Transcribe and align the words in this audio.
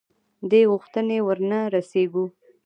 دې 0.49 0.61
غوښتنې 0.71 1.17
ورنه 1.27 1.59
رسېږو. 1.73 2.25